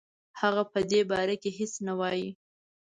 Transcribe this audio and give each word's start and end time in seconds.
هغه 0.41 0.63
په 0.71 0.79
دې 0.91 1.01
باره 1.11 1.35
کې 1.41 1.49
هیڅ 1.59 1.73
نه 1.87 1.93
وايي. 1.99 2.29